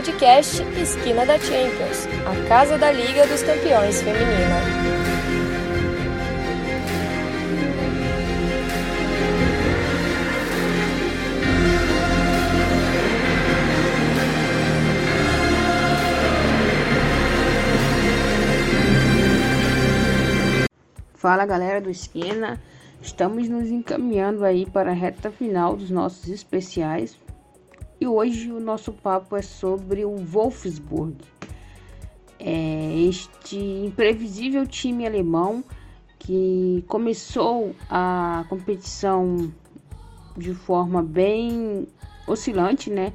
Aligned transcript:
podcast 0.00 0.62
Esquina 0.80 1.26
da 1.26 1.38
Champions, 1.38 2.08
a 2.24 2.48
casa 2.48 2.78
da 2.78 2.90
Liga 2.90 3.26
dos 3.26 3.42
Campeões 3.42 4.00
Feminina. 4.00 4.56
Fala 21.14 21.44
galera 21.44 21.78
do 21.78 21.90
Esquina, 21.90 22.58
estamos 23.02 23.50
nos 23.50 23.68
encaminhando 23.68 24.46
aí 24.46 24.64
para 24.64 24.92
a 24.92 24.94
reta 24.94 25.30
final 25.30 25.76
dos 25.76 25.90
nossos 25.90 26.26
especiais 26.30 27.18
e 28.00 28.06
hoje 28.06 28.50
o 28.50 28.58
nosso 28.58 28.92
papo 28.92 29.36
é 29.36 29.42
sobre 29.42 30.04
o 30.04 30.16
Wolfsburg, 30.16 31.16
é 32.38 32.98
este 33.02 33.58
imprevisível 33.58 34.66
time 34.66 35.06
alemão 35.06 35.62
que 36.18 36.82
começou 36.88 37.74
a 37.90 38.46
competição 38.48 39.52
de 40.36 40.54
forma 40.54 41.02
bem 41.02 41.86
oscilante, 42.26 42.88
né? 42.88 43.12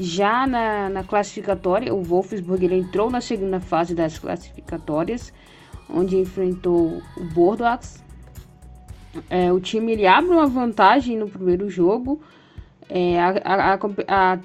Já 0.00 0.44
na, 0.44 0.88
na 0.88 1.04
classificatória, 1.04 1.94
o 1.94 2.02
Wolfsburg 2.02 2.66
entrou 2.74 3.08
na 3.08 3.20
segunda 3.20 3.60
fase 3.60 3.94
das 3.94 4.18
classificatórias, 4.18 5.32
onde 5.88 6.16
enfrentou 6.16 7.00
o 7.16 7.24
Bordeaux. 7.32 8.02
É, 9.30 9.52
o 9.52 9.60
time 9.60 9.92
ele 9.92 10.06
abre 10.06 10.30
uma 10.30 10.46
vantagem 10.46 11.16
no 11.16 11.28
primeiro 11.28 11.70
jogo, 11.70 12.20
é, 12.88 13.20
a, 13.20 13.30
a, 13.44 13.74
a, 14.08 14.38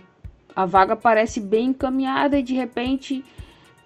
a, 0.56 0.66
vaga 0.66 0.96
parece 0.96 1.40
bem 1.40 1.68
encaminhada 1.68 2.38
e 2.38 2.44
de 2.44 2.54
repente 2.54 3.24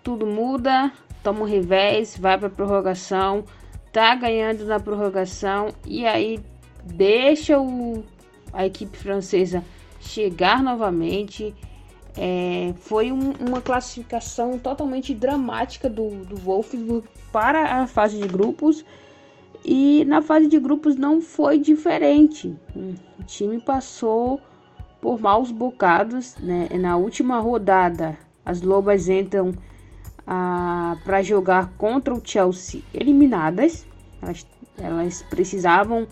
tudo 0.03 0.25
muda, 0.25 0.91
toma 1.23 1.41
um 1.41 1.45
revés, 1.45 2.17
vai 2.17 2.37
para 2.37 2.49
prorrogação, 2.49 3.45
tá 3.91 4.13
ganhando 4.15 4.65
na 4.65 4.79
prorrogação 4.79 5.69
e 5.85 6.05
aí 6.05 6.39
deixa 6.83 7.59
o, 7.59 8.03
a 8.51 8.65
equipe 8.65 8.97
francesa 8.97 9.63
chegar 9.99 10.61
novamente. 10.61 11.55
É, 12.15 12.73
foi 12.77 13.11
um, 13.11 13.31
uma 13.39 13.59
classificação 13.59 14.59
totalmente 14.59 15.15
dramática 15.15 15.89
do, 15.89 16.09
do 16.25 16.35
Wolfsburg 16.35 17.07
para 17.31 17.81
a 17.81 17.87
fase 17.87 18.19
de 18.19 18.27
grupos. 18.27 18.85
E 19.63 20.03
na 20.05 20.21
fase 20.21 20.47
de 20.47 20.59
grupos 20.59 20.95
não 20.95 21.21
foi 21.21 21.57
diferente. 21.57 22.53
O 22.75 23.23
time 23.23 23.61
passou 23.61 24.41
por 25.01 25.19
maus 25.19 25.51
bocados. 25.51 26.35
Né? 26.37 26.67
Na 26.79 26.97
última 26.97 27.39
rodada, 27.39 28.17
as 28.45 28.61
Lobas 28.61 29.07
entram 29.07 29.53
ah, 30.27 30.97
para 31.03 31.21
jogar 31.21 31.73
contra 31.77 32.13
o 32.13 32.21
Chelsea 32.23 32.81
eliminadas. 32.93 33.85
Elas, 34.21 34.47
elas 34.77 35.21
precisavam 35.29 36.07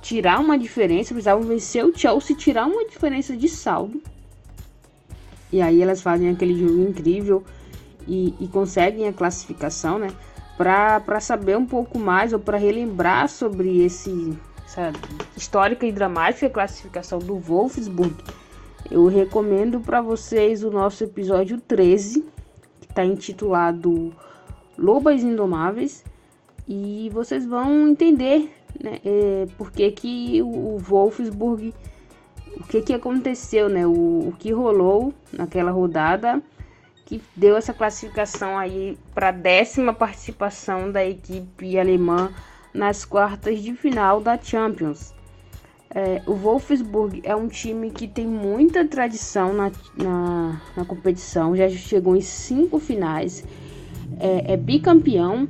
tirar 0.00 0.40
uma 0.40 0.58
diferença, 0.58 1.14
precisavam 1.14 1.44
vencer 1.44 1.84
o 1.84 1.96
Chelsea, 1.96 2.36
tirar 2.36 2.66
uma 2.66 2.86
diferença 2.86 3.36
de 3.36 3.48
saldo. 3.48 4.02
E 5.52 5.60
aí 5.62 5.80
elas 5.82 6.02
fazem 6.02 6.30
aquele 6.30 6.58
jogo 6.58 6.88
incrível 6.88 7.44
e, 8.06 8.34
e 8.40 8.48
conseguem 8.48 9.08
a 9.08 9.12
classificação, 9.12 9.98
né? 9.98 10.08
Para 10.58 11.20
saber 11.20 11.56
um 11.56 11.64
pouco 11.64 12.00
mais 12.00 12.32
ou 12.32 12.40
para 12.40 12.58
relembrar 12.58 13.28
sobre 13.28 13.84
esse, 13.84 14.36
essa 14.66 14.92
histórica 15.36 15.86
e 15.86 15.92
dramática 15.92 16.50
classificação 16.50 17.20
do 17.20 17.38
Wolfsburg, 17.38 18.16
eu 18.90 19.06
recomendo 19.06 19.78
para 19.78 20.00
vocês 20.00 20.64
o 20.64 20.70
nosso 20.70 21.04
episódio 21.04 21.60
13, 21.60 22.24
que 22.80 22.88
está 22.88 23.04
intitulado 23.04 24.12
Lobas 24.76 25.22
Indomáveis, 25.22 26.04
e 26.66 27.08
vocês 27.12 27.46
vão 27.46 27.90
entender 27.90 28.52
né, 28.82 28.98
é, 29.04 29.46
por 29.56 29.70
que, 29.70 29.88
que 29.92 30.42
o, 30.42 30.74
o 30.74 30.78
Wolfsburg, 30.78 31.72
o 32.56 32.64
que, 32.64 32.82
que 32.82 32.92
aconteceu, 32.92 33.68
né, 33.68 33.86
o, 33.86 33.90
o 34.28 34.34
que 34.36 34.52
rolou 34.52 35.14
naquela 35.32 35.70
rodada 35.70 36.42
que 37.08 37.22
deu 37.34 37.56
essa 37.56 37.72
classificação 37.72 38.58
aí 38.58 38.98
para 39.14 39.30
a 39.30 39.32
décima 39.32 39.94
participação 39.94 40.92
da 40.92 41.02
equipe 41.02 41.78
alemã 41.78 42.30
nas 42.74 43.02
quartas 43.02 43.62
de 43.62 43.72
final 43.72 44.20
da 44.20 44.38
Champions. 44.38 45.14
É, 45.88 46.20
o 46.26 46.34
Wolfsburg 46.34 47.22
é 47.24 47.34
um 47.34 47.48
time 47.48 47.90
que 47.90 48.06
tem 48.06 48.26
muita 48.26 48.86
tradição 48.86 49.54
na, 49.54 49.72
na, 49.96 50.60
na 50.76 50.84
competição, 50.84 51.56
já 51.56 51.66
chegou 51.70 52.14
em 52.14 52.20
cinco 52.20 52.78
finais, 52.78 53.42
é, 54.20 54.52
é 54.52 54.56
bicampeão, 54.58 55.48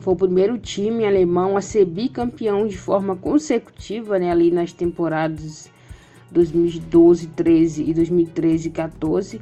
foi 0.00 0.12
o 0.12 0.16
primeiro 0.16 0.58
time 0.58 1.06
alemão 1.06 1.56
a 1.56 1.62
ser 1.62 1.86
bicampeão 1.86 2.66
de 2.66 2.76
forma 2.76 3.16
consecutiva 3.16 4.18
né, 4.18 4.30
ali 4.30 4.50
nas 4.50 4.74
temporadas 4.74 5.70
2012, 6.30 7.28
13 7.28 7.82
e 7.82 7.94
2013 7.94 8.68
e 8.68 8.70
14. 8.70 9.40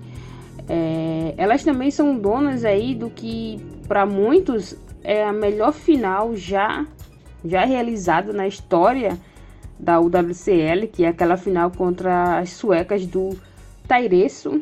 É, 0.69 1.35
elas 1.37 1.65
também 1.65 1.91
são 1.91 2.19
donas 2.19 2.65
aí 2.65 2.95
do 2.95 3.09
que 3.09 3.59
para 3.87 4.05
muitos 4.05 4.77
é 5.03 5.25
a 5.25 5.33
melhor 5.33 5.73
final 5.73 6.37
já 6.37 6.87
já 7.45 7.65
realizada 7.65 8.33
na 8.33 8.47
história 8.47 9.19
da 9.79 10.01
UWCL, 10.01 10.89
que 10.93 11.05
é 11.05 11.09
aquela 11.09 11.37
final 11.37 11.71
contra 11.71 12.39
as 12.39 12.51
suecas 12.51 13.07
do 13.07 13.39
Tairesso. 13.87 14.61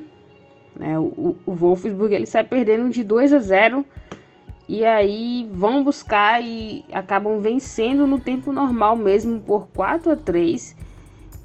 Né? 0.79 0.99
O, 0.99 1.37
o 1.47 1.53
Wolfsburg 1.53 2.15
ele 2.15 2.27
sai 2.27 2.45
perdendo 2.45 2.91
de 2.91 3.03
2 3.03 3.33
a 3.33 3.39
0 3.39 3.85
e 4.69 4.85
aí 4.85 5.49
vão 5.53 5.83
buscar 5.83 6.43
e 6.43 6.85
acabam 6.93 7.41
vencendo 7.41 8.07
no 8.07 8.21
tempo 8.21 8.53
normal 8.53 8.95
mesmo 8.95 9.41
por 9.41 9.69
4 9.69 10.13
a 10.13 10.17
3. 10.17 10.77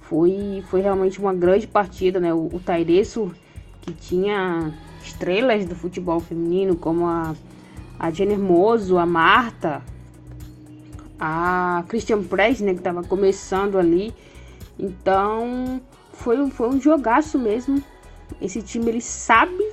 Foi, 0.02 0.62
foi 0.70 0.82
realmente 0.82 1.20
uma 1.20 1.34
grande 1.34 1.66
partida, 1.66 2.20
né? 2.20 2.34
O, 2.34 2.50
o 2.52 2.60
Tairesso 2.60 3.32
que 3.82 3.94
tinha 3.94 4.74
estrelas 5.04 5.66
do 5.66 5.76
futebol 5.76 6.20
feminino 6.20 6.76
como 6.76 7.08
a, 7.08 7.36
a 8.00 8.12
Jenny 8.12 8.34
Hermoso, 8.34 8.98
a 8.98 9.06
Marta, 9.06 9.82
a 11.20 11.84
Christian 11.88 12.24
Press, 12.24 12.62
né, 12.62 12.74
que 12.74 12.80
estava 12.80 13.04
começando 13.04 13.78
ali. 13.78 14.14
Então 14.80 15.82
foi, 16.14 16.40
um, 16.40 16.50
foi 16.50 16.70
um 16.70 16.80
jogaço 16.80 17.38
mesmo. 17.38 17.84
Esse 18.42 18.62
time 18.62 18.90
ele 18.90 19.02
sabe 19.02 19.72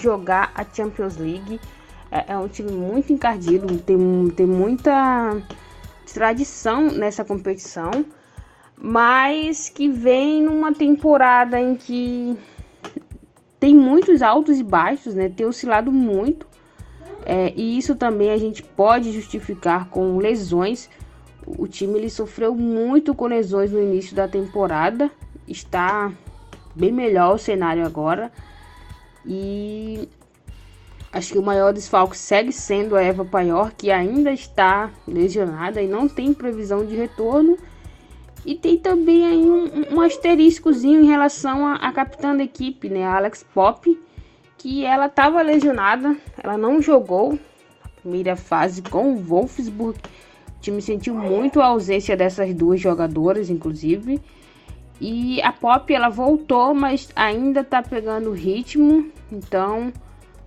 jogar 0.00 0.52
a 0.54 0.64
Champions 0.64 1.16
League. 1.16 1.60
É, 2.10 2.32
é 2.32 2.38
um 2.38 2.48
time 2.48 2.70
muito 2.70 3.12
encardido, 3.12 3.78
tem, 3.78 4.30
tem 4.30 4.46
muita 4.46 5.36
tradição 6.12 6.86
nessa 6.86 7.24
competição, 7.24 7.90
mas 8.78 9.68
que 9.68 9.88
vem 9.88 10.42
numa 10.42 10.72
temporada 10.72 11.60
em 11.60 11.74
que 11.74 12.38
tem 13.58 13.74
muitos 13.74 14.22
altos 14.22 14.58
e 14.58 14.62
baixos, 14.62 15.14
né? 15.14 15.28
Tem 15.28 15.46
oscilado 15.46 15.90
muito. 15.90 16.46
É, 17.24 17.52
e 17.56 17.76
isso 17.76 17.96
também 17.96 18.30
a 18.30 18.36
gente 18.36 18.62
pode 18.62 19.12
justificar 19.12 19.88
com 19.88 20.18
lesões. 20.18 20.88
O 21.46 21.66
time 21.66 21.98
ele 21.98 22.10
sofreu 22.10 22.54
muito 22.54 23.14
com 23.14 23.26
lesões 23.26 23.72
no 23.72 23.82
início 23.82 24.14
da 24.14 24.28
temporada. 24.28 25.10
Está 25.48 26.12
bem 26.74 26.92
melhor 26.92 27.34
o 27.34 27.38
cenário 27.38 27.84
agora. 27.84 28.30
E 29.24 30.08
acho 31.10 31.32
que 31.32 31.38
o 31.38 31.42
maior 31.42 31.72
desfalque 31.72 32.16
segue 32.16 32.52
sendo 32.52 32.94
a 32.94 33.02
Eva 33.02 33.24
Paior, 33.24 33.72
que 33.72 33.90
ainda 33.90 34.30
está 34.30 34.90
lesionada 35.08 35.80
e 35.80 35.88
não 35.88 36.08
tem 36.08 36.32
previsão 36.32 36.84
de 36.84 36.94
retorno. 36.94 37.56
E 38.46 38.54
tem 38.54 38.78
também 38.78 39.26
aí 39.26 39.44
um, 39.44 39.96
um 39.96 40.00
asteriscozinho 40.00 41.02
em 41.02 41.06
relação 41.06 41.66
à 41.66 41.90
capitã 41.90 42.34
da 42.34 42.44
equipe, 42.44 42.88
né, 42.88 43.04
a 43.04 43.16
Alex 43.16 43.44
Pop, 43.52 44.00
que 44.56 44.84
ela 44.84 45.06
estava 45.06 45.42
lesionada, 45.42 46.16
ela 46.40 46.56
não 46.56 46.80
jogou 46.80 47.36
a 47.82 47.88
primeira 48.00 48.36
fase 48.36 48.82
com 48.82 49.14
o 49.14 49.16
Wolfsburg. 49.16 49.98
O 49.98 50.60
time 50.60 50.80
sentiu 50.80 51.12
muito 51.12 51.60
a 51.60 51.66
ausência 51.66 52.16
dessas 52.16 52.54
duas 52.54 52.80
jogadoras, 52.80 53.50
inclusive. 53.50 54.22
E 55.00 55.42
a 55.42 55.50
Pop 55.52 55.92
ela 55.92 56.08
voltou, 56.08 56.72
mas 56.72 57.08
ainda 57.16 57.64
tá 57.64 57.82
pegando 57.82 58.30
ritmo, 58.30 59.10
então 59.30 59.92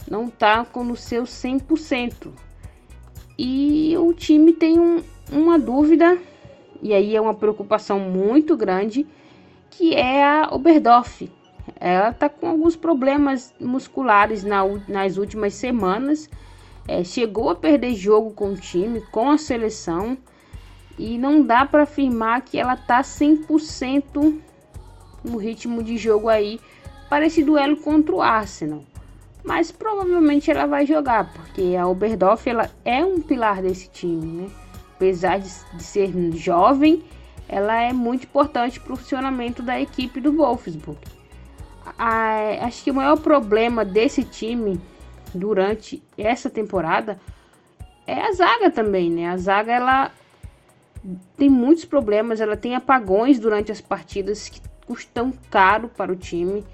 não 0.09 0.29
tá 0.29 0.63
com 0.63 0.89
o 0.89 0.95
seu 0.95 1.23
100%. 1.23 2.29
E 3.37 3.93
o 3.97 4.13
time 4.13 4.53
tem 4.53 4.79
um, 4.79 5.03
uma 5.31 5.59
dúvida 5.59 6.17
e 6.81 6.93
aí 6.93 7.15
é 7.15 7.21
uma 7.21 7.33
preocupação 7.33 7.99
muito 7.99 8.55
grande, 8.55 9.05
que 9.69 9.93
é 9.93 10.23
a 10.23 10.49
Oberdorf. 10.51 11.29
Ela 11.79 12.09
está 12.09 12.29
com 12.29 12.47
alguns 12.47 12.75
problemas 12.75 13.53
musculares 13.59 14.43
na, 14.43 14.63
nas 14.87 15.17
últimas 15.17 15.53
semanas. 15.53 16.29
É, 16.87 17.03
chegou 17.03 17.49
a 17.49 17.55
perder 17.55 17.93
jogo 17.93 18.31
com 18.31 18.53
o 18.53 18.57
time, 18.57 19.01
com 19.11 19.29
a 19.29 19.37
seleção. 19.37 20.17
E 20.97 21.17
não 21.17 21.43
dá 21.43 21.65
para 21.65 21.83
afirmar 21.83 22.41
que 22.41 22.57
ela 22.57 22.73
está 22.73 23.01
100% 23.01 24.39
no 25.23 25.37
ritmo 25.37 25.83
de 25.83 25.97
jogo 25.97 26.27
aí 26.27 26.59
para 27.09 27.25
esse 27.25 27.43
duelo 27.43 27.77
contra 27.77 28.15
o 28.15 28.21
Arsenal. 28.21 28.83
Mas 29.43 29.71
provavelmente 29.71 30.51
ela 30.51 30.65
vai 30.65 30.85
jogar, 30.85 31.31
porque 31.31 31.75
a 31.75 31.87
Oberdorf 31.87 32.47
ela 32.47 32.69
é 32.83 33.03
um 33.03 33.21
pilar 33.21 33.61
desse 33.61 33.89
time, 33.89 34.43
né? 34.43 34.49
Apesar 34.99 35.39
de, 35.39 35.49
de 35.75 35.81
ser 35.81 36.11
jovem, 36.33 37.05
ela 37.47 37.81
é 37.81 37.93
muito 37.93 38.25
importante 38.25 38.81
para 38.81 38.91
o 38.91 38.97
funcionamento 38.97 39.63
da 39.63 39.79
equipe 39.79 40.19
do 40.19 40.33
Wolfsburg. 40.33 40.99
A, 41.97 42.65
acho 42.65 42.83
que 42.83 42.91
o 42.91 42.93
maior 42.93 43.17
problema 43.17 43.85
desse 43.85 44.25
time 44.25 44.77
durante 45.33 46.03
essa 46.17 46.49
temporada 46.49 47.17
é 48.05 48.27
a 48.27 48.33
zaga 48.33 48.69
também, 48.69 49.09
né? 49.09 49.29
A 49.29 49.37
zaga 49.37 49.71
ela 49.71 50.11
tem 51.37 51.49
muitos 51.49 51.85
problemas, 51.85 52.41
ela 52.41 52.57
tem 52.57 52.75
apagões 52.75 53.39
durante 53.39 53.71
as 53.71 53.79
partidas 53.79 54.49
que 54.49 54.59
custam 54.85 55.31
caro 55.49 55.87
para 55.87 56.11
o 56.11 56.15
time. 56.17 56.65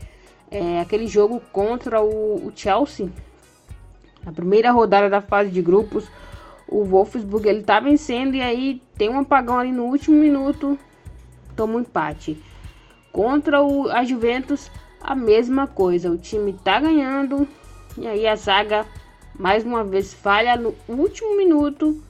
É, 0.50 0.80
aquele 0.80 1.06
jogo 1.06 1.40
contra 1.52 2.02
o, 2.02 2.48
o 2.48 2.52
Chelsea, 2.56 3.08
a 4.26 4.32
primeira 4.32 4.72
rodada 4.72 5.12
da 5.12 5.22
fase 5.22 5.52
de 5.52 5.62
grupos, 5.62 6.10
o 6.68 6.84
Wolfsburg 6.84 7.48
ele 7.48 7.64
tá 7.64 7.80
vencendo 7.80 8.36
e 8.36 8.42
aí 8.42 8.82
tem 8.98 9.10
um 9.10 9.20
apagão 9.20 9.58
ali 9.58 9.72
no 9.72 9.84
último 9.84 10.18
minuto, 10.18 10.78
toma 11.56 11.76
um 11.76 11.80
empate. 11.82 12.42
Contra 13.12 13.62
o, 13.62 13.90
a 13.90 14.04
Juventus, 14.04 14.70
a 15.00 15.16
mesma 15.16 15.68
coisa, 15.68 16.12
o 16.12 16.18
time 16.18 16.54
tá 16.54 16.80
ganhando 16.80 17.48
e 17.98 18.08
aí 18.08 18.28
a 18.28 18.36
zaga 18.36 18.86
mais 19.38 19.64
uma 19.64 19.84
vez 19.84 20.14
falha 20.14 20.56
no 20.56 20.74
último 20.88 21.36
minuto, 21.38 22.02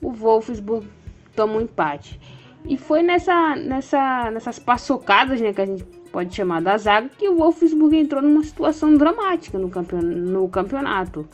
o 0.00 0.10
Wolfsburg 0.10 0.86
toma 1.34 1.54
um 1.54 1.60
empate. 1.60 2.20
E 2.64 2.76
foi 2.76 3.02
nessa, 3.02 3.56
nessa, 3.56 4.30
nessas 4.30 4.58
paçocadas, 4.58 5.40
né, 5.40 5.52
que 5.52 5.60
a 5.60 5.66
gente 5.66 5.84
pode 6.12 6.34
chamar 6.34 6.62
da 6.62 6.76
zaga, 6.76 7.08
que 7.08 7.28
o 7.28 7.36
Wolfsburg 7.36 7.96
entrou 7.96 8.22
numa 8.22 8.42
situação 8.42 8.94
dramática 8.96 9.58
no, 9.58 9.68
campeon 9.68 10.00
no 10.00 10.48
campeonato. 10.48 11.26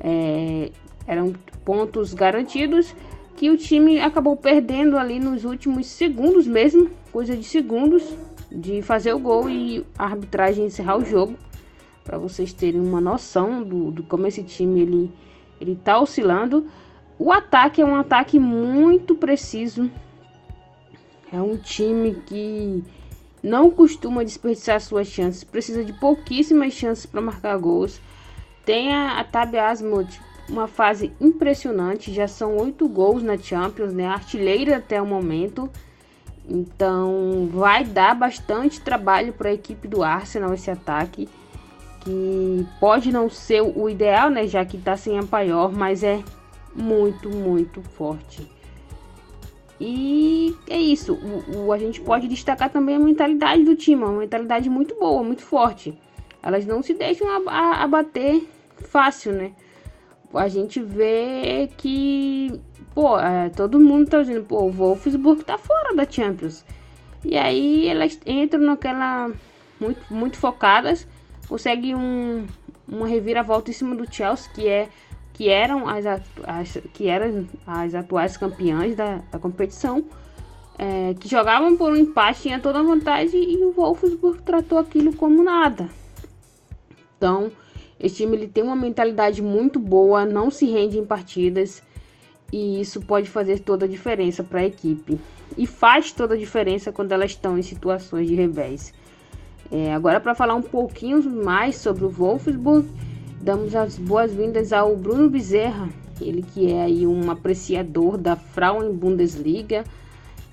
É, 0.00 0.70
eram 1.06 1.32
pontos 1.66 2.14
garantidos 2.14 2.94
que 3.36 3.50
o 3.50 3.56
time 3.56 4.00
acabou 4.00 4.36
perdendo 4.36 4.96
ali 4.96 5.18
nos 5.18 5.44
últimos 5.44 5.86
segundos 5.86 6.46
mesmo, 6.46 6.90
coisa 7.12 7.36
de 7.36 7.44
segundos, 7.44 8.02
de 8.50 8.80
fazer 8.80 9.12
o 9.12 9.18
gol 9.18 9.50
e 9.50 9.84
a 9.98 10.04
arbitragem 10.04 10.64
encerrar 10.64 10.96
o 10.96 11.04
jogo, 11.04 11.36
para 12.02 12.16
vocês 12.16 12.52
terem 12.52 12.80
uma 12.80 13.00
noção 13.00 13.62
do, 13.62 13.90
do 13.90 14.02
como 14.04 14.26
esse 14.26 14.42
time 14.42 14.80
ele 14.80 15.12
ele 15.60 15.74
tá 15.74 15.98
oscilando. 15.98 16.66
O 17.18 17.32
ataque 17.32 17.80
é 17.80 17.84
um 17.84 17.96
ataque 17.96 18.38
muito 18.38 19.14
preciso. 19.14 19.90
É 21.32 21.40
um 21.40 21.56
time 21.56 22.14
que 22.26 22.84
não 23.42 23.70
costuma 23.70 24.22
desperdiçar 24.22 24.80
suas 24.80 25.06
chances, 25.06 25.42
precisa 25.42 25.84
de 25.84 25.92
pouquíssimas 25.94 26.74
chances 26.74 27.06
para 27.06 27.20
marcar 27.20 27.56
gols. 27.58 28.00
Tem 28.64 28.94
a, 28.94 29.18
a 29.20 29.24
uma 30.48 30.66
fase 30.66 31.12
impressionante, 31.20 32.12
já 32.12 32.28
são 32.28 32.56
oito 32.56 32.88
gols 32.88 33.22
na 33.22 33.36
Champions, 33.36 33.92
né? 33.92 34.06
Artilheira 34.06 34.76
até 34.76 35.00
o 35.00 35.06
momento. 35.06 35.70
Então 36.48 37.48
vai 37.52 37.84
dar 37.84 38.14
bastante 38.14 38.80
trabalho 38.80 39.32
para 39.32 39.50
a 39.50 39.52
equipe 39.52 39.88
do 39.88 40.04
Arsenal 40.04 40.54
esse 40.54 40.70
ataque, 40.70 41.28
que 42.00 42.66
pode 42.78 43.10
não 43.10 43.28
ser 43.28 43.62
o 43.62 43.88
ideal, 43.88 44.30
né? 44.30 44.46
Já 44.46 44.64
que 44.64 44.76
está 44.76 44.96
sem 44.96 45.18
a 45.18 45.24
Paior, 45.24 45.72
mas 45.72 46.04
é 46.04 46.22
muito, 46.74 47.28
muito 47.28 47.82
forte. 47.82 48.48
E 49.80 50.54
é 50.68 50.78
isso. 50.78 51.14
O, 51.14 51.66
o, 51.66 51.72
a 51.72 51.78
gente 51.78 52.00
pode 52.00 52.28
destacar 52.28 52.70
também 52.70 52.96
a 52.96 53.00
mentalidade 53.00 53.64
do 53.64 53.74
time, 53.74 54.04
uma 54.04 54.20
mentalidade 54.20 54.70
muito 54.70 54.94
boa, 54.94 55.22
muito 55.22 55.42
forte. 55.42 55.98
Elas 56.42 56.64
não 56.64 56.82
se 56.82 56.94
deixam 56.94 57.26
abater 57.48 58.46
fácil, 58.76 59.32
né? 59.32 59.52
A 60.34 60.48
gente 60.48 60.82
vê 60.82 61.70
que, 61.76 62.60
pô, 62.94 63.18
é, 63.18 63.48
todo 63.50 63.80
mundo 63.80 64.08
tá 64.08 64.20
dizendo, 64.20 64.44
pô, 64.44 64.64
o 64.64 64.70
Wolfsburg 64.70 65.44
tá 65.44 65.56
fora 65.58 65.94
da 65.94 66.08
Champions. 66.08 66.64
E 67.24 67.36
aí 67.36 67.88
elas 67.88 68.18
entram 68.26 68.62
naquela 68.62 69.30
muito, 69.80 70.00
muito 70.12 70.36
focadas, 70.36 71.06
conseguem 71.48 71.94
um, 71.94 72.46
uma 72.86 73.06
reviravolta 73.06 73.70
em 73.70 73.74
cima 73.74 73.94
do 73.94 74.12
Chelsea, 74.12 74.50
que 74.52 74.68
é 74.68 74.88
que 75.32 75.50
eram 75.50 75.86
as, 75.86 76.06
as, 76.06 76.78
que 76.94 77.08
eram 77.08 77.46
as 77.66 77.94
atuais 77.94 78.38
campeãs 78.38 78.96
da, 78.96 79.20
da 79.30 79.38
competição, 79.38 80.02
é, 80.78 81.12
que 81.12 81.28
jogavam 81.28 81.76
por 81.76 81.92
um 81.92 81.96
empate, 81.96 82.42
tinha 82.42 82.58
toda 82.58 82.78
a 82.80 82.82
vantagem 82.82 83.52
e 83.52 83.62
o 83.62 83.72
Wolfsburg 83.72 84.40
tratou 84.42 84.78
aquilo 84.78 85.14
como 85.14 85.44
nada. 85.44 85.90
Então, 87.18 87.52
esse 87.98 88.16
time 88.16 88.36
ele 88.36 88.48
tem 88.48 88.62
uma 88.62 88.76
mentalidade 88.76 89.42
muito 89.42 89.78
boa, 89.78 90.24
não 90.24 90.50
se 90.50 90.66
rende 90.66 90.98
em 90.98 91.04
partidas 91.04 91.82
e 92.52 92.80
isso 92.80 93.00
pode 93.00 93.28
fazer 93.28 93.60
toda 93.60 93.86
a 93.86 93.88
diferença 93.88 94.44
para 94.44 94.60
a 94.60 94.66
equipe. 94.66 95.18
E 95.56 95.66
faz 95.66 96.12
toda 96.12 96.34
a 96.34 96.38
diferença 96.38 96.92
quando 96.92 97.12
elas 97.12 97.30
estão 97.30 97.58
em 97.58 97.62
situações 97.62 98.28
de 98.28 98.34
revés. 98.34 98.92
É, 99.70 99.92
agora, 99.92 100.20
para 100.20 100.34
falar 100.34 100.54
um 100.54 100.62
pouquinho 100.62 101.22
mais 101.22 101.76
sobre 101.76 102.04
o 102.04 102.08
Wolfsburg, 102.08 102.88
Damos 103.46 103.76
as 103.76 103.96
boas-vindas 103.96 104.72
ao 104.72 104.96
Bruno 104.96 105.30
Bezerra, 105.30 105.88
ele 106.20 106.42
que 106.42 106.72
é 106.72 106.82
aí 106.82 107.06
um 107.06 107.30
apreciador 107.30 108.18
da 108.18 108.34
Frauen 108.34 108.92
Bundesliga 108.92 109.84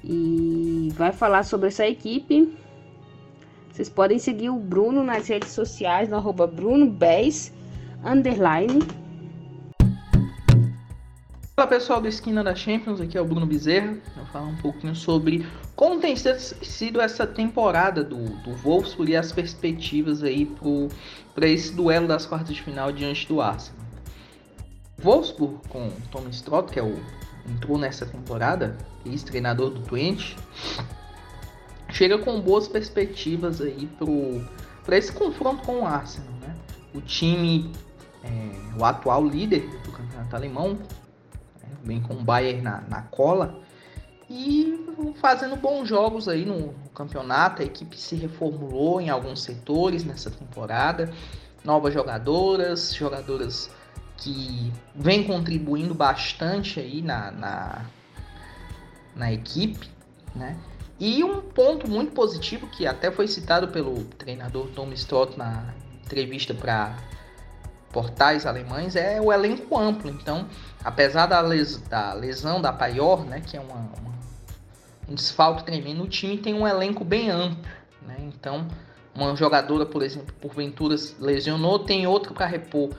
e 0.04 0.90
vai 0.94 1.12
falar 1.12 1.42
sobre 1.42 1.70
essa 1.70 1.88
equipe. 1.88 2.54
Vocês 3.74 3.90
podem 3.90 4.20
seguir 4.20 4.52
o 4.52 4.60
Bruno 4.60 5.04
nas 5.04 5.28
redes 5.28 5.50
sociais 5.50 6.08
no 6.08 6.16
arroba 6.16 6.46
BrunoBez, 6.46 7.52
underline. 8.06 8.84
Pessoal 11.68 12.00
do 12.00 12.08
Esquina 12.08 12.44
da 12.44 12.54
Champions, 12.54 13.02
aqui 13.02 13.18
é 13.18 13.22
o 13.22 13.26
Bruno 13.26 13.48
Bezerra. 13.48 13.98
Vou 14.16 14.26
falar 14.28 14.46
um 14.46 14.56
pouquinho 14.58 14.96
sobre 14.96 15.44
como 15.76 16.00
tem 16.00 16.16
sido 16.16 17.02
essa 17.02 17.26
temporada 17.26 18.04
do, 18.04 18.24
do 18.44 18.54
Wolfsburg 18.58 19.12
e 19.12 19.16
as 19.16 19.32
perspectivas 19.32 20.22
aí 20.22 20.46
para 21.34 21.48
esse 21.48 21.74
duelo 21.74 22.08
das 22.08 22.28
quartas 22.28 22.56
de 22.56 22.62
final 22.62 22.92
diante 22.92 23.28
do 23.28 23.42
Arsenal. 23.42 23.82
Wolfsburg 25.00 25.58
com 25.70 25.90
Tom 26.12 26.28
Strott, 26.30 26.72
que 26.72 26.80
é 26.80 26.84
o, 26.84 26.96
entrou 27.50 27.80
nessa 27.80 28.06
temporada, 28.06 28.78
ex-treinador 29.04 29.72
do 29.72 29.82
Twente, 29.82 30.36
chega 31.94 32.18
com 32.18 32.42
boas 32.42 32.68
perspectivas 32.68 33.62
aí 33.62 33.88
para 34.84 34.98
esse 34.98 35.12
confronto 35.12 35.64
com 35.64 35.82
o 35.82 35.86
Arsenal. 35.86 36.34
Né? 36.42 36.56
O 36.94 37.00
time, 37.00 37.72
é, 38.24 38.80
o 38.80 38.84
atual 38.84 39.26
líder 39.26 39.70
do 39.84 39.92
campeonato 39.92 40.36
alemão, 40.36 40.80
vem 41.84 42.02
com 42.02 42.16
o 42.16 42.24
Bayern 42.24 42.62
na, 42.62 42.82
na 42.90 43.02
cola 43.04 43.60
e 44.30 45.14
fazendo 45.22 45.56
bons 45.56 45.88
jogos 45.88 46.28
aí 46.28 46.46
no, 46.46 46.68
no, 46.68 46.90
campeonato. 46.90 47.62
A 47.62 47.66
equipe 47.66 47.96
se 47.96 48.16
reformulou 48.16 49.00
em 49.00 49.10
alguns 49.10 49.44
setores 49.44 50.04
nessa 50.04 50.32
temporada, 50.32 51.12
novas 51.64 51.94
jogadoras, 51.94 52.94
jogadoras 52.96 53.70
que 54.18 54.72
vêm 54.96 55.24
contribuindo 55.24 55.94
bastante 55.94 56.80
aí 56.80 57.02
na, 57.02 57.32
na, 57.32 57.86
na 59.16 59.32
equipe, 59.32 59.90
né? 60.34 60.58
E 61.06 61.22
um 61.22 61.42
ponto 61.42 61.86
muito 61.86 62.14
positivo 62.14 62.66
que 62.68 62.88
até 62.88 63.12
foi 63.12 63.28
citado 63.28 63.68
pelo 63.68 64.06
treinador 64.06 64.70
Tom 64.70 64.90
Stott 64.94 65.38
na 65.38 65.74
entrevista 66.02 66.54
para 66.54 66.98
portais 67.92 68.46
alemães 68.46 68.96
é 68.96 69.20
o 69.20 69.30
elenco 69.34 69.78
amplo. 69.78 70.10
Então, 70.10 70.48
apesar 70.82 71.26
da, 71.26 71.42
les, 71.42 71.76
da 71.90 72.14
lesão 72.14 72.62
da 72.62 72.72
Paior, 72.72 73.26
né, 73.26 73.42
que 73.42 73.58
é 73.58 73.60
uma, 73.60 73.76
uma, 73.76 74.14
um 75.10 75.14
desfalque 75.14 75.66
tremendo, 75.66 76.04
o 76.04 76.08
time 76.08 76.38
tem 76.38 76.54
um 76.54 76.66
elenco 76.66 77.04
bem 77.04 77.30
amplo. 77.30 77.70
Né? 78.08 78.16
Então, 78.22 78.66
uma 79.14 79.36
jogadora, 79.36 79.86
por 79.86 80.04
exemplo, 80.04 80.34
porventura 80.40 80.96
lesionou, 81.20 81.80
tem 81.80 82.08
outra 82.08 82.34
para 82.34 82.46
repor. 82.46 82.92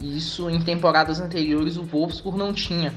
Isso 0.00 0.48
em 0.48 0.62
temporadas 0.62 1.20
anteriores 1.20 1.76
o 1.76 1.82
Wolfsburg 1.82 2.38
não 2.38 2.54
tinha. 2.54 2.94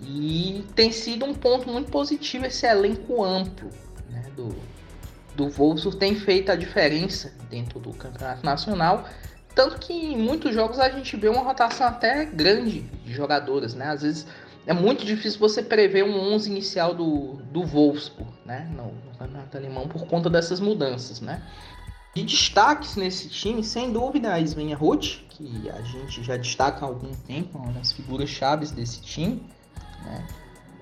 E 0.00 0.64
tem 0.74 0.92
sido 0.92 1.24
um 1.24 1.34
ponto 1.34 1.68
muito 1.68 1.90
positivo 1.90 2.46
esse 2.46 2.66
elenco 2.66 3.24
amplo 3.24 3.68
né, 4.08 4.24
do, 4.36 4.54
do 5.34 5.48
Wolfsburg 5.48 5.98
tem 5.98 6.14
feito 6.14 6.52
a 6.52 6.54
diferença 6.54 7.32
dentro 7.50 7.80
do 7.80 7.92
campeonato 7.92 8.44
nacional 8.46 9.04
tanto 9.58 9.76
que 9.80 9.92
em 9.92 10.16
muitos 10.16 10.54
jogos 10.54 10.78
a 10.78 10.88
gente 10.88 11.16
vê 11.16 11.28
uma 11.28 11.42
rotação 11.42 11.88
até 11.88 12.24
grande 12.24 12.82
de 13.04 13.12
jogadoras, 13.12 13.74
né? 13.74 13.86
Às 13.86 14.02
vezes 14.02 14.26
é 14.64 14.72
muito 14.72 15.04
difícil 15.04 15.40
você 15.40 15.60
prever 15.60 16.04
um 16.04 16.32
11 16.32 16.48
inicial 16.48 16.94
do, 16.94 17.40
do 17.50 17.64
Wolfsburg, 17.64 18.30
né? 18.46 18.70
No, 18.72 18.84
no 18.84 19.18
campeonato 19.18 19.56
alemão 19.56 19.88
por 19.88 20.06
conta 20.06 20.30
dessas 20.30 20.60
mudanças, 20.60 21.20
né? 21.20 21.42
De 22.14 22.22
destaques 22.22 22.94
nesse 22.94 23.28
time, 23.28 23.64
sem 23.64 23.92
dúvida, 23.92 24.32
a 24.32 24.40
Svenja 24.40 24.76
Roth, 24.76 25.24
que 25.28 25.68
a 25.70 25.82
gente 25.82 26.22
já 26.22 26.36
destaca 26.36 26.84
há 26.84 26.88
algum 26.88 27.12
tempo, 27.26 27.58
uma 27.58 27.72
das 27.72 27.90
figuras 27.90 28.28
chaves 28.28 28.70
desse 28.70 29.00
time, 29.02 29.42
né? 30.04 30.26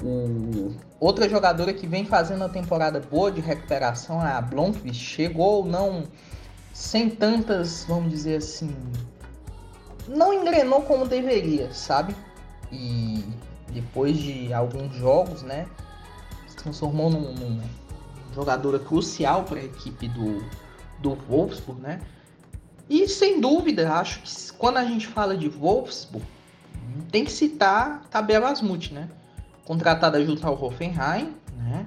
O... 0.02 0.74
Outra 0.98 1.28
jogadora 1.28 1.72
que 1.72 1.86
vem 1.86 2.04
fazendo 2.04 2.38
uma 2.38 2.48
temporada 2.48 3.00
boa 3.00 3.30
de 3.30 3.40
recuperação 3.40 4.26
é 4.26 4.32
a 4.32 4.40
Blomqvist. 4.40 5.00
Chegou 5.00 5.64
não 5.64 6.04
sem 6.72 7.08
tantas, 7.08 7.84
vamos 7.88 8.10
dizer 8.10 8.36
assim, 8.36 8.74
não 10.08 10.32
engrenou 10.32 10.82
como 10.82 11.06
deveria, 11.06 11.72
sabe? 11.72 12.14
E 12.70 13.24
depois 13.70 14.16
de 14.18 14.52
alguns 14.52 14.94
jogos, 14.94 15.42
né, 15.42 15.66
se 16.46 16.56
transformou 16.56 17.10
num, 17.10 17.32
num 17.32 17.60
jogadora 18.34 18.78
crucial 18.78 19.44
para 19.44 19.58
a 19.58 19.64
equipe 19.64 20.08
do, 20.08 20.44
do 21.00 21.14
Wolfsburg, 21.14 21.80
né? 21.80 22.00
E 22.88 23.08
sem 23.08 23.40
dúvida, 23.40 23.92
acho 23.94 24.20
que 24.20 24.52
quando 24.52 24.76
a 24.76 24.84
gente 24.84 25.06
fala 25.06 25.36
de 25.36 25.48
Wolfsburg, 25.48 26.26
tem 27.10 27.24
que 27.24 27.32
citar 27.32 28.02
Tabela 28.10 28.50
Asmuth, 28.50 28.90
né? 28.90 29.08
Contratada 29.64 30.24
junto 30.24 30.46
ao 30.46 30.62
Hoffenheim, 30.62 31.34
né? 31.56 31.86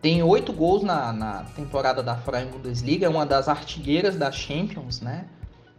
Tem 0.00 0.22
oito 0.22 0.52
gols 0.52 0.82
na, 0.82 1.12
na 1.12 1.44
temporada 1.56 2.02
da 2.02 2.16
Freien 2.16 2.46
Bundesliga, 2.46 3.06
é 3.06 3.08
uma 3.08 3.26
das 3.26 3.48
artilheiras 3.48 4.16
da 4.16 4.30
Champions, 4.30 5.00
né? 5.00 5.26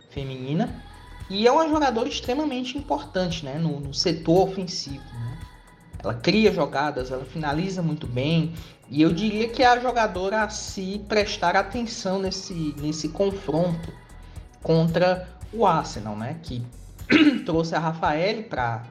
Feminina. 0.09 0.83
E 1.29 1.47
é 1.47 1.51
uma 1.51 1.69
jogadora 1.69 2.09
extremamente 2.09 2.77
importante, 2.77 3.45
né? 3.45 3.57
No, 3.57 3.79
no 3.79 3.93
setor 3.93 4.49
ofensivo, 4.49 5.03
né? 5.13 5.39
Ela 6.03 6.13
cria 6.13 6.51
jogadas, 6.51 7.11
ela 7.11 7.25
finaliza 7.25 7.81
muito 7.81 8.07
bem. 8.07 8.53
E 8.89 9.01
eu 9.01 9.13
diria 9.13 9.49
que 9.49 9.61
é 9.61 9.67
a 9.67 9.79
jogadora 9.79 10.43
a 10.43 10.49
se 10.49 11.03
prestar 11.07 11.55
atenção 11.55 12.19
nesse, 12.19 12.73
nesse 12.77 13.09
confronto 13.09 13.93
contra 14.63 15.27
o 15.53 15.65
Arsenal, 15.65 16.15
né? 16.15 16.37
Que 16.41 16.63
trouxe 17.45 17.75
a 17.75 17.79
Rafael 17.79 18.43
para 18.43 18.83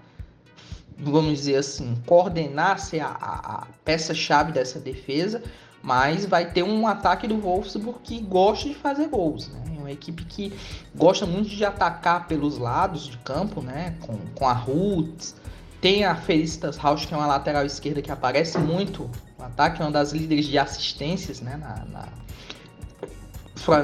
vamos 0.98 1.38
dizer 1.38 1.56
assim, 1.56 1.96
coordenar 2.06 2.78
ser 2.78 3.00
a, 3.00 3.08
a, 3.08 3.54
a 3.54 3.66
peça-chave 3.84 4.52
dessa 4.52 4.80
defesa, 4.80 5.42
mas 5.82 6.26
vai 6.26 6.50
ter 6.50 6.64
um 6.64 6.86
ataque 6.86 7.28
do 7.28 7.38
Wolfsburg 7.38 8.00
que 8.02 8.20
gosta 8.20 8.68
de 8.68 8.74
fazer 8.74 9.08
gols, 9.08 9.48
né? 9.48 9.62
É 9.76 9.78
uma 9.78 9.92
equipe 9.92 10.24
que 10.24 10.52
gosta 10.94 11.24
muito 11.24 11.48
de 11.50 11.64
atacar 11.64 12.26
pelos 12.26 12.58
lados 12.58 13.06
de 13.06 13.16
campo, 13.18 13.62
né? 13.62 13.94
Com, 14.00 14.18
com 14.34 14.46
a 14.46 14.52
Ruth, 14.52 15.34
tem 15.80 16.04
a 16.04 16.16
Felicitas 16.16 16.76
Rausch, 16.76 17.06
que 17.06 17.14
é 17.14 17.16
uma 17.16 17.26
lateral 17.26 17.64
esquerda 17.64 18.02
que 18.02 18.10
aparece 18.10 18.58
muito 18.58 19.08
no 19.38 19.44
ataque, 19.44 19.80
é 19.80 19.84
uma 19.84 19.92
das 19.92 20.10
líderes 20.10 20.46
de 20.46 20.58
assistências, 20.58 21.40
né? 21.40 21.56
Na, 21.56 21.84
na 21.84 22.08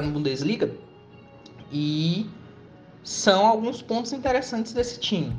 Bundesliga. 0.01 0.69
E 1.71 2.29
são 3.05 3.45
alguns 3.45 3.81
pontos 3.81 4.11
interessantes 4.11 4.73
desse 4.73 4.99
time 4.99 5.33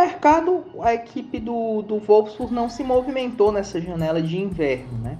mercado, 0.00 0.64
a 0.80 0.94
equipe 0.94 1.38
do, 1.38 1.82
do 1.82 1.98
Wolfsburg 1.98 2.54
não 2.54 2.70
se 2.70 2.82
movimentou 2.82 3.52
nessa 3.52 3.80
janela 3.80 4.22
de 4.22 4.38
inverno, 4.38 4.98
né? 4.98 5.18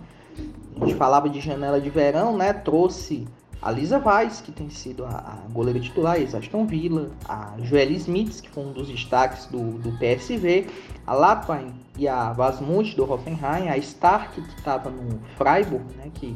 A 0.81 0.87
gente 0.87 0.95
falava 0.97 1.29
de 1.29 1.41
janela 1.41 1.81
de 1.81 1.91
verão, 1.91 2.37
né? 2.37 2.53
Trouxe 2.55 3.29
a 3.61 3.71
Lisa 3.71 3.99
Weiss, 4.03 4.41
que 4.41 4.51
tem 4.51 4.71
sido 4.71 5.05
a, 5.05 5.11
a 5.11 5.53
goleira 5.53 5.79
titular, 5.79 6.17
a 6.17 6.39
Aston 6.39 6.65
Villa, 6.65 7.11
a 7.29 7.53
Joelle 7.63 7.97
Smith, 7.97 8.41
que 8.41 8.49
foi 8.49 8.65
um 8.65 8.73
dos 8.73 8.89
destaques 8.89 9.45
do, 9.47 9.73
do 9.79 9.93
PSV, 9.99 10.67
a 11.07 11.13
Lapine 11.13 11.75
e 11.99 12.09
a 12.09 12.33
Vasmut 12.33 12.97
do 12.97 13.11
Hoffenheim, 13.11 13.69
a 13.69 13.77
Stark, 13.77 14.41
que 14.41 14.59
estava 14.59 14.89
no 14.89 15.21
Freiburg, 15.37 15.85
né? 15.97 16.11
Que 16.15 16.35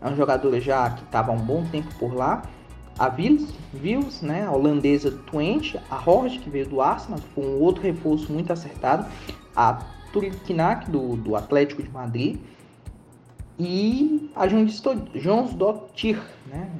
é 0.00 0.06
uma 0.06 0.16
jogadora 0.16 0.58
já 0.58 0.88
que 0.90 1.04
estava 1.04 1.30
há 1.30 1.34
um 1.34 1.44
bom 1.44 1.62
tempo 1.66 1.94
por 1.96 2.14
lá, 2.14 2.42
a 2.98 3.08
Vils, 3.08 3.52
Vils 3.72 4.20
né, 4.22 4.44
a 4.44 4.52
holandesa 4.52 5.10
Twente, 5.30 5.78
a 5.90 5.96
Horde, 5.96 6.38
que 6.38 6.50
veio 6.50 6.68
do 6.68 6.80
Arsenal, 6.80 7.18
que 7.20 7.28
foi 7.34 7.44
um 7.44 7.60
outro 7.60 7.82
reforço 7.82 8.32
muito 8.32 8.52
acertado, 8.52 9.06
a 9.56 9.82
Turkinak, 10.12 10.90
do, 10.90 11.16
do 11.16 11.34
Atlético 11.36 11.82
de 11.82 11.90
Madrid, 11.90 12.38
e 13.58 14.30
a 14.34 14.46
Jonsdottir, 14.48 16.20
né, 16.46 16.70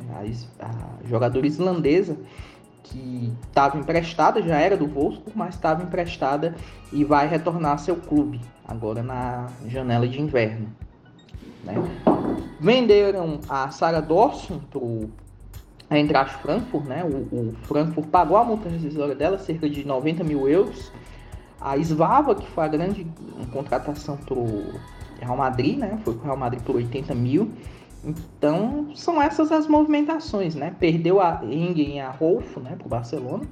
a, 0.60 0.66
a 0.66 1.08
jogadora 1.08 1.46
islandesa, 1.46 2.16
que 2.82 3.32
estava 3.46 3.78
emprestada, 3.78 4.42
já 4.42 4.58
era 4.58 4.76
do 4.76 4.86
Wolfsburg, 4.86 5.32
mas 5.34 5.54
estava 5.54 5.82
emprestada 5.82 6.54
e 6.92 7.04
vai 7.04 7.26
retornar 7.26 7.72
ao 7.72 7.78
seu 7.78 7.96
clube, 7.96 8.40
agora 8.66 9.02
na 9.02 9.48
janela 9.66 10.06
de 10.06 10.20
inverno. 10.20 10.68
Né. 11.64 11.74
Venderam 12.60 13.40
a 13.48 13.70
Sarah 13.70 14.00
Dawson 14.00 14.60
para 14.70 14.78
o 14.78 15.10
a 15.92 15.98
Eintracht 15.98 16.40
Frankfurt, 16.40 16.86
né? 16.86 17.04
O, 17.04 17.36
o, 17.36 17.54
Frankfurt 17.62 18.08
pagou 18.08 18.36
a 18.36 18.44
multa 18.44 18.68
rescisória 18.68 19.14
dela, 19.14 19.38
cerca 19.38 19.68
de 19.68 19.84
90 19.86 20.24
mil 20.24 20.48
euros. 20.48 20.90
A 21.60 21.76
Svava, 21.78 22.34
que 22.34 22.46
foi 22.48 22.64
a 22.64 22.68
grande 22.68 23.06
contratação 23.52 24.16
para 24.16 24.34
o 24.34 24.74
Real 25.20 25.36
Madrid, 25.36 25.78
né? 25.78 25.98
Foi 26.04 26.14
para 26.14 26.22
o 26.22 26.24
Real 26.24 26.36
Madrid 26.36 26.62
por 26.62 26.76
80 26.76 27.14
mil. 27.14 27.50
Então, 28.04 28.88
são 28.96 29.22
essas 29.22 29.52
as 29.52 29.68
movimentações, 29.68 30.54
né? 30.54 30.74
Perdeu 30.78 31.20
a 31.20 31.40
Engen 31.44 31.96
e 31.96 32.00
a 32.00 32.10
Rolfo, 32.10 32.58
né? 32.58 32.74
Para 32.76 32.86
o 32.86 32.88
Barcelona. 32.88 33.44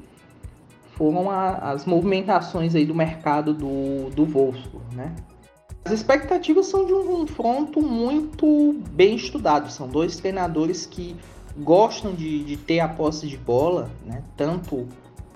Foram 0.97 1.31
a, 1.31 1.71
as 1.71 1.87
movimentações 1.87 2.75
aí 2.75 2.85
do 2.85 2.95
mercado 2.95 3.55
do, 3.55 4.11
do 4.11 4.25
Wolfsburg, 4.25 4.95
né? 4.95 5.15
As 5.85 5.93
expectativas 5.93 6.67
são 6.67 6.85
de 6.85 6.93
um 6.93 7.05
confronto 7.05 7.81
muito 7.81 8.75
bem 8.91 9.15
estudado. 9.15 9.71
São 9.71 9.89
dois 9.89 10.17
treinadores 10.17 10.85
que 10.85 11.17
gostam 11.61 12.15
de, 12.15 12.45
de 12.45 12.57
ter 12.57 12.81
a 12.81 12.89
posse 12.89 13.27
de 13.27 13.37
bola, 13.37 13.91
né? 14.05 14.23
Tanto 14.37 14.89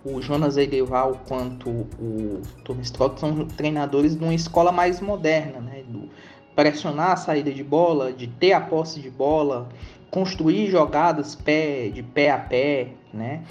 o 0.04 0.20
Jonas 0.20 0.56
Edeval 0.56 1.20
quanto 1.26 1.70
o 1.70 2.42
Thomas 2.64 2.86
Strock 2.86 3.18
são 3.18 3.46
treinadores 3.46 4.16
de 4.16 4.22
uma 4.22 4.34
escola 4.34 4.70
mais 4.70 5.00
moderna, 5.00 5.60
né? 5.60 5.82
Do 5.88 6.08
pressionar 6.54 7.12
a 7.12 7.16
saída 7.16 7.50
de 7.52 7.64
bola, 7.64 8.12
de 8.12 8.28
ter 8.28 8.52
a 8.52 8.60
posse 8.60 9.00
de 9.00 9.10
bola, 9.10 9.68
construir 10.10 10.70
jogadas 10.70 11.34
pé, 11.34 11.88
de 11.88 12.02
pé 12.02 12.30
a 12.30 12.38
pé, 12.38 12.92
né? 13.12 13.42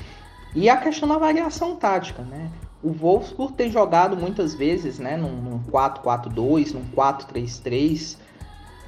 E 0.56 0.70
a 0.70 0.78
questão 0.78 1.10
da 1.10 1.18
variação 1.18 1.76
tática, 1.76 2.22
né? 2.22 2.50
O 2.82 2.92
Wolfsburg 2.92 3.54
tem 3.54 3.72
jogado 3.72 4.16
muitas 4.16 4.54
vezes, 4.54 5.00
né, 5.00 5.16
num 5.16 5.60
4-4-2, 5.72 6.74
num 6.74 6.84
4-3-3, 6.94 8.18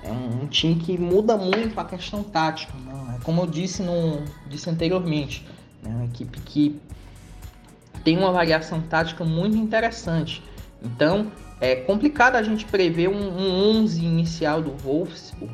é 0.06 0.12
um, 0.12 0.48
time 0.48 0.76
que 0.76 0.98
muda 0.98 1.36
muito 1.36 1.80
a 1.80 1.86
questão 1.86 2.24
tática. 2.24 2.74
Não? 2.86 3.14
É 3.14 3.20
como 3.24 3.42
eu 3.42 3.48
disse, 3.48 3.82
no, 3.82 4.24
disse 4.48 4.70
anteriormente, 4.70 5.46
é 5.84 5.88
uma 5.88 6.06
equipe 6.06 6.40
que 6.42 6.80
tem 8.04 8.18
uma 8.18 8.32
variação 8.32 8.82
tática 8.82 9.26
muito 9.26 9.58
interessante. 9.58 10.44
Então 10.82 11.32
é 11.60 11.76
complicado 11.76 12.36
a 12.36 12.44
gente 12.44 12.66
prever 12.66 13.08
um, 13.08 13.16
um 13.16 13.80
11 13.80 14.04
inicial 14.04 14.62
do 14.62 14.72
Wolfsburg 14.72 15.52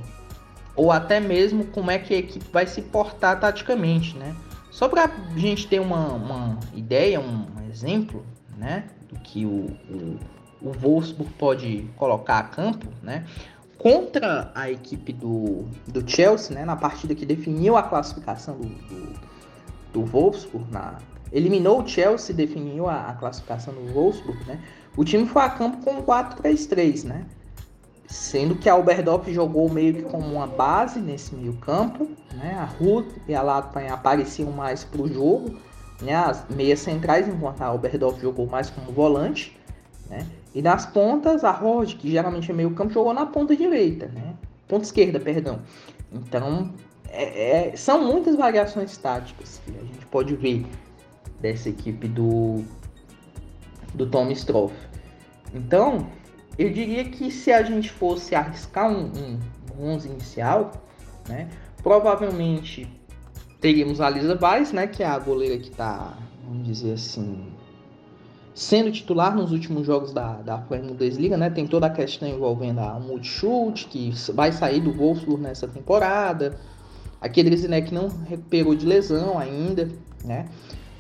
ou 0.75 0.91
até 0.91 1.19
mesmo 1.19 1.65
como 1.65 1.91
é 1.91 1.99
que 1.99 2.13
a 2.13 2.17
equipe 2.17 2.45
vai 2.51 2.65
se 2.65 2.81
portar 2.81 3.39
taticamente, 3.39 4.17
né? 4.17 4.35
Só 4.71 4.87
para 4.87 5.05
a 5.05 5.37
gente 5.37 5.67
ter 5.67 5.79
uma, 5.79 6.13
uma 6.13 6.59
ideia, 6.73 7.19
um 7.19 7.45
exemplo, 7.69 8.25
né, 8.57 8.85
do 9.09 9.19
que 9.19 9.45
o, 9.45 9.67
o, 9.89 10.19
o 10.61 10.71
Wolfsburg 10.71 11.31
pode 11.37 11.89
colocar 11.97 12.39
a 12.39 12.43
campo, 12.43 12.87
né? 13.03 13.25
Contra 13.81 14.51
a 14.53 14.69
equipe 14.69 15.11
do, 15.11 15.65
do 15.87 16.07
Chelsea, 16.07 16.55
né, 16.55 16.63
na 16.63 16.75
partida 16.75 17.15
que 17.15 17.25
definiu 17.25 17.75
a 17.75 17.81
classificação 17.81 18.55
do, 18.55 18.67
do, 18.67 19.19
do 19.91 20.05
Wolfsburg, 20.05 20.71
na, 20.71 20.99
eliminou 21.31 21.81
o 21.81 21.87
Chelsea, 21.87 22.35
definiu 22.35 22.87
a, 22.87 23.07
a, 23.07 23.13
classificação 23.13 23.73
do 23.73 23.91
Wolfsburg, 23.91 24.45
né, 24.45 24.61
o 24.95 25.03
time 25.03 25.25
foi 25.25 25.41
a 25.41 25.49
campo 25.49 25.83
com 25.83 26.03
4-3-3, 26.03 27.05
né, 27.05 27.25
sendo 28.05 28.53
que 28.53 28.69
a 28.69 28.75
Oberdorf 28.75 29.33
jogou 29.33 29.67
meio 29.67 29.95
que 29.95 30.03
como 30.03 30.27
uma 30.27 30.45
base 30.45 30.99
nesse 30.99 31.33
meio 31.33 31.53
campo, 31.53 32.07
né, 32.35 32.53
a 32.59 32.65
Ruth 32.65 33.11
e 33.27 33.33
a 33.33 33.41
Latpan 33.41 33.87
apareciam 33.87 34.51
mais 34.51 34.83
para 34.83 35.01
o 35.01 35.11
jogo, 35.11 35.57
né, 35.99 36.13
as 36.13 36.45
meias 36.51 36.81
centrais, 36.81 37.27
enquanto 37.27 37.63
a 37.63 37.73
Oberdorf 37.73 38.21
jogou 38.21 38.45
mais 38.45 38.69
como 38.69 38.91
volante, 38.91 39.57
né, 40.07 40.27
e 40.53 40.61
nas 40.61 40.85
pontas, 40.85 41.43
a 41.43 41.51
Rod, 41.51 41.93
que 41.95 42.11
geralmente 42.11 42.51
é 42.51 42.53
meio 42.53 42.71
campo, 42.71 42.93
jogou 42.93 43.13
na 43.13 43.25
ponta 43.25 43.55
direita, 43.55 44.07
né? 44.07 44.35
Ponta 44.67 44.83
esquerda, 44.83 45.19
perdão. 45.19 45.61
Então, 46.11 46.73
é, 47.09 47.69
é, 47.69 47.75
são 47.75 48.03
muitas 48.03 48.35
variações 48.35 48.97
táticas 48.97 49.61
que 49.65 49.71
a 49.71 49.81
gente 49.81 50.05
pode 50.07 50.35
ver 50.35 50.65
dessa 51.39 51.69
equipe 51.69 52.07
do, 52.07 52.63
do 53.93 54.05
Tom 54.05 54.29
Stroff. 54.31 54.73
Então, 55.53 56.07
eu 56.57 56.69
diria 56.69 57.05
que 57.05 57.31
se 57.31 57.51
a 57.51 57.63
gente 57.63 57.89
fosse 57.89 58.35
arriscar 58.35 58.89
um, 58.89 59.05
um, 59.05 59.39
um 59.79 59.93
11 59.93 60.09
inicial, 60.09 60.71
né? 61.29 61.49
Provavelmente 61.81 62.87
teríamos 63.59 64.01
a 64.01 64.09
Lisa 64.09 64.37
Weiss, 64.41 64.73
né? 64.73 64.87
Que 64.87 65.01
é 65.01 65.07
a 65.07 65.17
goleira 65.17 65.57
que 65.57 65.69
está, 65.69 66.17
vamos 66.45 66.67
dizer 66.67 66.93
assim, 66.93 67.51
sendo 68.53 68.91
titular 68.91 69.35
nos 69.35 69.51
últimos 69.51 69.85
jogos 69.85 70.11
da, 70.11 70.33
da 70.35 70.57
Bundesliga, 70.57 71.37
né? 71.37 71.49
Tem 71.49 71.65
toda 71.65 71.87
a 71.87 71.89
questão 71.89 72.27
envolvendo 72.27 72.79
a 72.79 72.99
Multichute, 72.99 73.87
que 73.87 74.13
vai 74.33 74.51
sair 74.51 74.81
do 74.81 74.91
Wolfsburg 74.91 75.41
nessa 75.41 75.67
temporada. 75.67 76.59
A 77.19 77.29
Kedrizinek 77.29 77.93
não 77.93 78.07
recuperou 78.27 78.75
de 78.75 78.85
lesão 78.85 79.37
ainda, 79.37 79.89
né? 80.25 80.47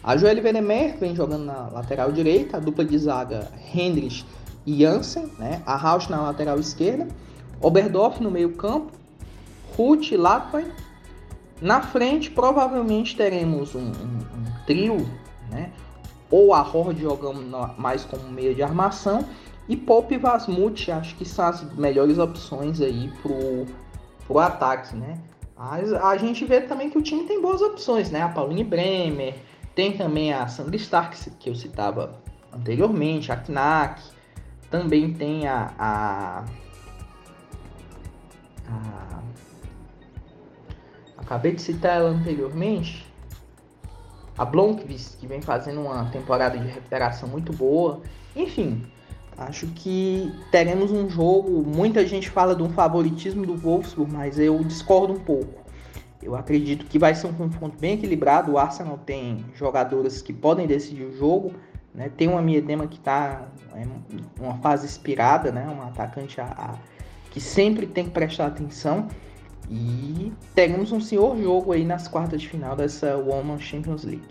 A 0.03 0.17
Joelle 0.17 0.41
Venemer 0.41 0.97
vem 0.97 1.15
jogando 1.15 1.45
na 1.45 1.67
lateral 1.67 2.11
direita, 2.11 2.57
a 2.57 2.59
dupla 2.59 2.83
de 2.83 2.97
zaga 2.97 3.47
Hendrich 3.73 4.25
e 4.65 4.79
Jansen, 4.81 5.31
né? 5.37 5.61
A 5.65 5.75
Rausch 5.75 6.09
na 6.09 6.21
lateral 6.21 6.59
esquerda, 6.59 7.07
Oberdorf 7.61 8.21
no 8.21 8.31
meio 8.31 8.53
campo, 8.53 8.91
Ruth, 9.77 10.11
Latwein, 10.11 10.67
Na 11.61 11.81
frente, 11.81 12.31
provavelmente 12.31 13.15
teremos 13.15 13.75
um, 13.75 13.79
um, 13.79 13.91
um 13.91 14.65
trio, 14.65 15.07
né? 15.51 15.71
Ou 16.31 16.53
a 16.53 16.61
Horde 16.61 17.01
jogando 17.01 17.45
mais 17.77 18.05
como 18.05 18.23
meia 18.29 18.55
de 18.55 18.63
armação. 18.63 19.25
E 19.67 19.77
Pop 19.77 20.13
e 20.13 20.17
Vasmut, 20.17 20.91
acho 20.91 21.15
que 21.15 21.25
são 21.25 21.45
as 21.45 21.63
melhores 21.75 22.17
opções 22.17 22.81
aí 22.81 23.11
pro, 23.21 23.65
pro 24.25 24.39
ataque, 24.39 24.95
né? 24.95 25.21
Mas 25.55 25.93
a 25.93 26.17
gente 26.17 26.43
vê 26.45 26.61
também 26.61 26.89
que 26.89 26.97
o 26.97 27.01
time 27.01 27.25
tem 27.25 27.41
boas 27.41 27.61
opções, 27.61 28.09
né? 28.09 28.21
A 28.23 28.29
Pauline 28.29 28.63
Bremer, 28.63 29.35
tem 29.75 29.95
também 29.95 30.33
a 30.33 30.47
Sandra 30.47 30.75
Stark, 30.75 31.15
que 31.39 31.49
eu 31.49 31.55
citava 31.55 32.19
anteriormente, 32.51 33.31
a 33.31 33.37
Knack, 33.37 34.01
também 34.69 35.13
tem 35.13 35.47
a, 35.47 35.71
a, 35.77 36.45
a 38.67 39.21
acabei 41.17 41.53
de 41.53 41.61
citar 41.61 41.97
ela 41.97 42.09
anteriormente, 42.09 43.05
a 44.41 44.45
Blomqvist, 44.45 45.17
que 45.17 45.27
vem 45.27 45.39
fazendo 45.39 45.81
uma 45.81 46.05
temporada 46.05 46.57
de 46.57 46.65
recuperação 46.65 47.29
muito 47.29 47.53
boa. 47.53 48.01
Enfim, 48.35 48.83
acho 49.37 49.67
que 49.67 50.33
teremos 50.49 50.91
um 50.91 51.07
jogo. 51.07 51.63
Muita 51.63 52.03
gente 52.07 52.27
fala 52.27 52.55
de 52.55 52.63
um 52.63 52.69
favoritismo 52.69 53.45
do 53.45 53.55
Wolfsburg, 53.55 54.11
mas 54.11 54.39
eu 54.39 54.63
discordo 54.63 55.13
um 55.13 55.19
pouco. 55.19 55.61
Eu 56.23 56.35
acredito 56.35 56.87
que 56.87 56.97
vai 56.97 57.13
ser 57.13 57.27
um 57.27 57.33
confronto 57.33 57.77
bem 57.79 57.93
equilibrado. 57.93 58.53
O 58.53 58.57
Arsenal 58.57 58.97
tem 58.97 59.45
jogadoras 59.53 60.23
que 60.23 60.33
podem 60.33 60.65
decidir 60.65 61.03
o 61.03 61.15
jogo. 61.15 61.53
Né? 61.93 62.09
Tem 62.09 62.27
uma 62.27 62.41
Miedema 62.41 62.87
que 62.87 62.97
está 62.97 63.47
em 63.75 64.43
uma 64.43 64.55
fase 64.55 64.87
inspirada, 64.87 65.51
né? 65.51 65.67
uma 65.71 65.89
atacante 65.89 66.41
a, 66.41 66.45
a, 66.45 66.73
que 67.29 67.39
sempre 67.39 67.85
tem 67.85 68.05
que 68.05 68.11
prestar 68.11 68.47
atenção. 68.47 69.07
E 69.71 70.33
teremos 70.53 70.91
um 70.91 70.99
senhor 70.99 71.41
jogo 71.41 71.71
aí 71.71 71.85
nas 71.85 72.05
quartas 72.05 72.41
de 72.41 72.49
final 72.49 72.75
dessa 72.75 73.15
Women 73.15 73.57
Champions 73.57 74.03
League. 74.03 74.27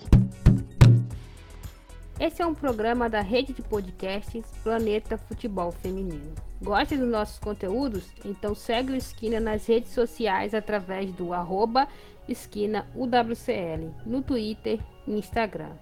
Esse 2.20 2.42
é 2.42 2.46
um 2.46 2.52
programa 2.52 3.08
da 3.08 3.22
rede 3.22 3.54
de 3.54 3.62
podcasts 3.62 4.44
Planeta 4.62 5.16
Futebol 5.16 5.72
Feminino. 5.72 6.34
Gosta 6.60 6.94
dos 6.94 7.08
nossos 7.08 7.38
conteúdos? 7.38 8.04
Então 8.22 8.54
segue 8.54 8.92
o 8.92 8.96
Esquina 8.96 9.40
nas 9.40 9.64
redes 9.64 9.92
sociais 9.92 10.52
através 10.52 11.10
do 11.12 11.32
arroba 11.32 11.88
Esquina 12.28 12.86
UWCL, 12.94 13.94
no 14.04 14.20
Twitter 14.20 14.78
e 15.08 15.12
Instagram. 15.12 15.72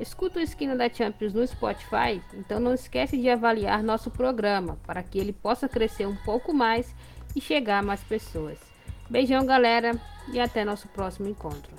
Escuta 0.00 0.38
o 0.38 0.42
Esquina 0.42 0.74
da 0.74 0.88
Champions 0.88 1.34
no 1.34 1.46
Spotify? 1.46 2.22
Então 2.32 2.58
não 2.58 2.72
esquece 2.72 3.18
de 3.18 3.28
avaliar 3.28 3.82
nosso 3.82 4.10
programa 4.10 4.78
para 4.86 5.02
que 5.02 5.18
ele 5.18 5.34
possa 5.34 5.68
crescer 5.68 6.06
um 6.06 6.16
pouco 6.24 6.54
mais 6.54 6.94
e 7.34 7.40
chegar 7.42 7.80
a 7.80 7.82
mais 7.82 8.02
pessoas. 8.02 8.75
Beijão, 9.08 9.46
galera, 9.46 9.92
e 10.32 10.40
até 10.40 10.64
nosso 10.64 10.88
próximo 10.88 11.28
encontro. 11.28 11.75